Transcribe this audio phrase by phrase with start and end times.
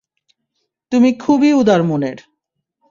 [0.91, 2.17] তুমি খুবই উদার মনের।